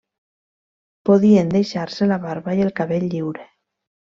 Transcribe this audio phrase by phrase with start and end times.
[1.09, 3.47] Podien deixar-se la barba i el cabell lliure.